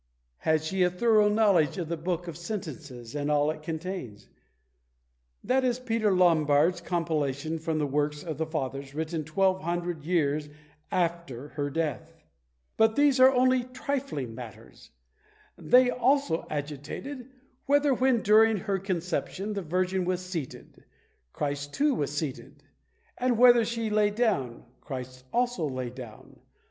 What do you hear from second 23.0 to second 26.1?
and whether when she lay down, Christ also lay